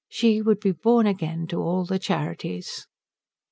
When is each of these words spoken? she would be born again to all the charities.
she 0.09 0.41
would 0.41 0.59
be 0.59 0.71
born 0.71 1.05
again 1.05 1.45
to 1.45 1.61
all 1.61 1.85
the 1.85 1.99
charities. 1.99 2.87